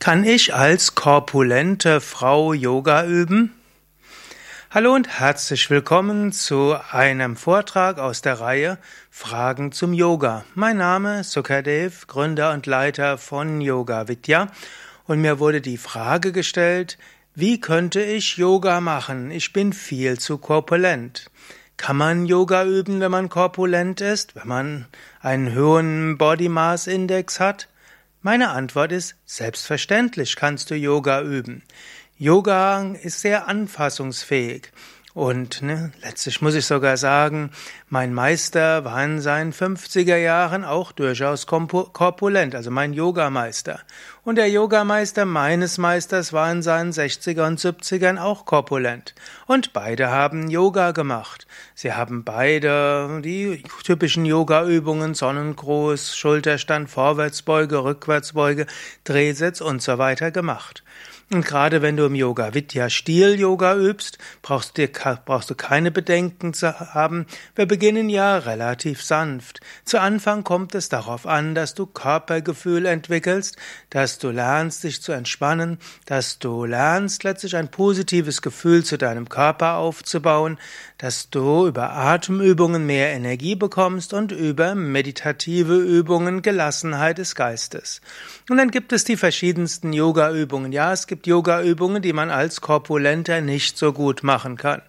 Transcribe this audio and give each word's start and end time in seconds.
Kann 0.00 0.24
ich 0.24 0.54
als 0.54 0.94
korpulente 0.94 2.00
Frau 2.00 2.54
Yoga 2.54 3.04
üben? 3.04 3.52
Hallo 4.70 4.94
und 4.94 5.20
herzlich 5.20 5.68
willkommen 5.68 6.32
zu 6.32 6.74
einem 6.90 7.36
Vortrag 7.36 7.98
aus 7.98 8.22
der 8.22 8.40
Reihe 8.40 8.78
Fragen 9.10 9.72
zum 9.72 9.92
Yoga. 9.92 10.46
Mein 10.54 10.78
Name 10.78 11.20
ist 11.20 11.32
Sukadev, 11.32 12.06
Gründer 12.06 12.54
und 12.54 12.64
Leiter 12.64 13.18
von 13.18 13.60
Yoga 13.60 14.08
Vidya 14.08 14.46
und 15.06 15.20
mir 15.20 15.38
wurde 15.38 15.60
die 15.60 15.76
Frage 15.76 16.32
gestellt, 16.32 16.96
wie 17.34 17.60
könnte 17.60 18.00
ich 18.00 18.38
Yoga 18.38 18.80
machen? 18.80 19.30
Ich 19.30 19.52
bin 19.52 19.74
viel 19.74 20.18
zu 20.18 20.38
korpulent. 20.38 21.30
Kann 21.76 21.98
man 21.98 22.24
Yoga 22.24 22.64
üben, 22.64 23.00
wenn 23.00 23.10
man 23.10 23.28
korpulent 23.28 24.00
ist, 24.00 24.34
wenn 24.34 24.48
man 24.48 24.86
einen 25.20 25.54
hohen 25.54 26.16
Body 26.16 26.48
Mass 26.48 26.86
Index 26.86 27.38
hat? 27.38 27.68
Meine 28.22 28.50
Antwort 28.50 28.92
ist, 28.92 29.16
selbstverständlich 29.24 30.36
kannst 30.36 30.70
du 30.70 30.74
Yoga 30.74 31.22
üben. 31.22 31.62
Yoga 32.18 32.82
ist 33.02 33.22
sehr 33.22 33.48
anfassungsfähig. 33.48 34.72
Und 35.14 35.62
ne, 35.62 35.90
letztlich 36.02 36.42
muss 36.42 36.54
ich 36.54 36.66
sogar 36.66 36.98
sagen, 36.98 37.50
mein 37.88 38.12
Meister 38.12 38.84
war 38.84 39.02
in 39.02 39.22
seinen 39.22 39.54
50er 39.54 40.18
Jahren 40.18 40.64
auch 40.64 40.92
durchaus 40.92 41.46
korpulent, 41.46 42.54
also 42.54 42.70
mein 42.70 42.92
Yogameister. 42.92 43.80
Und 44.30 44.36
der 44.36 44.48
Yogameister 44.48 45.24
meines 45.24 45.76
Meisters 45.76 46.32
war 46.32 46.52
in 46.52 46.62
seinen 46.62 46.92
60er 46.92 47.48
und 47.48 47.58
70ern 47.58 48.16
auch 48.16 48.44
korpulent. 48.44 49.12
Und 49.46 49.72
beide 49.72 50.10
haben 50.10 50.48
Yoga 50.48 50.92
gemacht. 50.92 51.48
Sie 51.74 51.94
haben 51.94 52.22
beide 52.22 53.22
die 53.24 53.64
typischen 53.82 54.24
Yoga-Übungen, 54.24 55.14
Sonnengruß, 55.14 56.16
Schulterstand, 56.16 56.88
Vorwärtsbeuge, 56.88 57.82
Rückwärtsbeuge, 57.82 58.66
Drehsitz 59.02 59.60
und 59.60 59.82
so 59.82 59.98
weiter 59.98 60.30
gemacht. 60.30 60.84
Und 61.32 61.46
gerade 61.46 61.80
wenn 61.80 61.96
du 61.96 62.06
im 62.06 62.16
Yoga 62.16 62.54
Vidya 62.54 62.90
Stil 62.90 63.38
Yoga 63.38 63.76
übst, 63.76 64.18
brauchst 64.42 64.76
du, 64.76 64.88
brauchst 64.88 65.48
du 65.48 65.54
keine 65.54 65.92
Bedenken 65.92 66.54
zu 66.54 66.80
haben. 66.92 67.26
Wir 67.54 67.66
beginnen 67.66 68.08
ja 68.08 68.38
relativ 68.38 69.00
sanft. 69.00 69.60
Zu 69.84 70.00
Anfang 70.00 70.42
kommt 70.42 70.74
es 70.74 70.88
darauf 70.88 71.28
an, 71.28 71.54
dass 71.54 71.74
du 71.74 71.86
Körpergefühl 71.86 72.84
entwickelst, 72.84 73.56
dass 73.90 74.18
du 74.20 74.30
lernst, 74.30 74.84
dich 74.84 75.02
zu 75.02 75.12
entspannen, 75.12 75.78
dass 76.06 76.38
du 76.38 76.64
lernst, 76.64 77.24
letztlich 77.24 77.56
ein 77.56 77.70
positives 77.70 78.42
Gefühl 78.42 78.84
zu 78.84 78.98
deinem 78.98 79.28
Körper 79.28 79.76
aufzubauen, 79.76 80.58
dass 80.98 81.30
du 81.30 81.66
über 81.66 81.92
Atemübungen 81.92 82.86
mehr 82.86 83.10
Energie 83.10 83.54
bekommst 83.54 84.12
und 84.12 84.32
über 84.32 84.74
meditative 84.74 85.76
Übungen 85.76 86.42
Gelassenheit 86.42 87.18
des 87.18 87.34
Geistes. 87.34 88.00
Und 88.48 88.58
dann 88.58 88.70
gibt 88.70 88.92
es 88.92 89.04
die 89.04 89.16
verschiedensten 89.16 89.92
Yoga-Übungen. 89.92 90.72
Ja, 90.72 90.92
es 90.92 91.06
gibt 91.06 91.26
Yoga-Übungen, 91.26 92.02
die 92.02 92.12
man 92.12 92.30
als 92.30 92.60
Korpulenter 92.60 93.40
nicht 93.40 93.78
so 93.78 93.92
gut 93.92 94.22
machen 94.22 94.56
kann. 94.56 94.82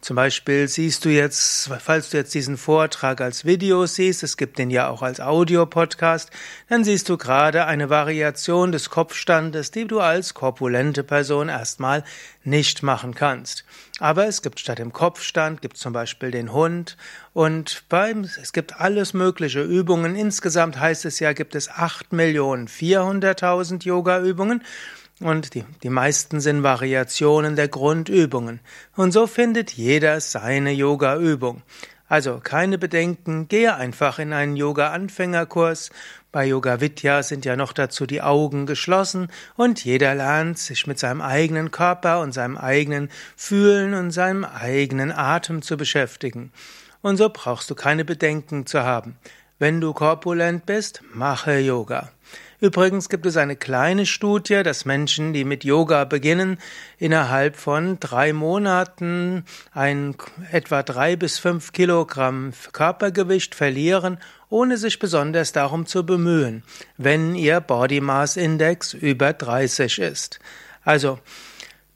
Zum 0.00 0.16
Beispiel 0.16 0.66
siehst 0.66 1.04
du 1.04 1.10
jetzt, 1.10 1.70
falls 1.78 2.08
du 2.08 2.16
jetzt 2.16 2.32
diesen 2.32 2.56
Vortrag 2.56 3.20
als 3.20 3.44
Video 3.44 3.84
siehst, 3.84 4.22
es 4.22 4.38
gibt 4.38 4.58
den 4.58 4.70
ja 4.70 4.88
auch 4.88 5.02
als 5.02 5.20
Audio-Podcast, 5.20 6.30
dann 6.70 6.84
siehst 6.84 7.10
du 7.10 7.18
gerade 7.18 7.66
eine 7.66 7.90
Variation 7.90 8.72
des 8.72 8.88
Kopfstandes, 8.88 9.72
die 9.72 9.86
du 9.86 10.00
als 10.00 10.32
korpulente 10.32 11.04
Person 11.04 11.50
erstmal 11.50 12.02
nicht 12.44 12.82
machen 12.82 13.14
kannst. 13.14 13.66
Aber 13.98 14.26
es 14.26 14.40
gibt 14.40 14.58
statt 14.58 14.78
dem 14.78 14.94
Kopfstand, 14.94 15.60
gibt 15.60 15.76
zum 15.76 15.92
Beispiel 15.92 16.30
den 16.30 16.54
Hund 16.54 16.96
und 17.34 17.82
beim, 17.90 18.26
es 18.40 18.54
gibt 18.54 18.80
alles 18.80 19.12
mögliche 19.12 19.62
Übungen. 19.62 20.16
Insgesamt 20.16 20.80
heißt 20.80 21.04
es 21.04 21.20
ja, 21.20 21.34
gibt 21.34 21.54
es 21.54 21.70
8.400.000 21.70 23.84
Yoga-Übungen 23.84 24.64
und 25.20 25.54
die, 25.54 25.64
die 25.82 25.90
meisten 25.90 26.40
sind 26.40 26.62
Variationen 26.62 27.54
der 27.54 27.68
Grundübungen. 27.68 28.60
Und 28.96 29.12
so 29.12 29.26
findet 29.26 29.72
jeder 29.72 30.20
seine 30.20 30.72
Yoga-Übung. 30.72 31.62
Also 32.08 32.40
keine 32.42 32.76
Bedenken, 32.76 33.46
gehe 33.46 33.74
einfach 33.74 34.18
in 34.18 34.32
einen 34.32 34.56
Yoga-Anfängerkurs. 34.56 35.90
Bei 36.32 36.44
Yoga 36.44 36.80
Vidya 36.80 37.22
sind 37.22 37.44
ja 37.44 37.54
noch 37.54 37.72
dazu 37.72 38.06
die 38.06 38.22
Augen 38.22 38.66
geschlossen 38.66 39.28
und 39.56 39.84
jeder 39.84 40.14
lernt, 40.14 40.58
sich 40.58 40.86
mit 40.88 40.98
seinem 40.98 41.20
eigenen 41.20 41.70
Körper 41.70 42.20
und 42.20 42.32
seinem 42.32 42.56
eigenen 42.56 43.10
Fühlen 43.36 43.94
und 43.94 44.10
seinem 44.10 44.44
eigenen 44.44 45.12
Atem 45.12 45.62
zu 45.62 45.76
beschäftigen. 45.76 46.52
Und 47.02 47.16
so 47.16 47.30
brauchst 47.32 47.70
du 47.70 47.74
keine 47.74 48.04
Bedenken 48.04 48.66
zu 48.66 48.82
haben. 48.82 49.16
Wenn 49.60 49.80
du 49.80 49.92
korpulent 49.92 50.66
bist, 50.66 51.02
mache 51.12 51.58
Yoga. 51.58 52.10
Übrigens 52.60 53.08
gibt 53.08 53.24
es 53.24 53.38
eine 53.38 53.56
kleine 53.56 54.04
Studie, 54.04 54.62
dass 54.62 54.84
Menschen, 54.84 55.32
die 55.32 55.44
mit 55.44 55.64
Yoga 55.64 56.04
beginnen, 56.04 56.58
innerhalb 56.98 57.56
von 57.56 57.98
drei 58.00 58.34
Monaten 58.34 59.44
ein 59.72 60.14
etwa 60.52 60.82
drei 60.82 61.16
bis 61.16 61.38
fünf 61.38 61.72
Kilogramm 61.72 62.52
Körpergewicht 62.72 63.54
verlieren, 63.54 64.18
ohne 64.50 64.76
sich 64.76 64.98
besonders 64.98 65.52
darum 65.52 65.86
zu 65.86 66.04
bemühen, 66.04 66.62
wenn 66.98 67.34
ihr 67.34 67.60
Body 67.60 68.02
Mass 68.02 68.36
Index 68.36 68.92
über 68.92 69.32
30 69.32 69.98
ist. 69.98 70.38
Also, 70.84 71.18